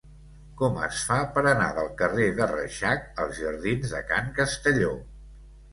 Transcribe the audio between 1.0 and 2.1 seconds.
fa per anar del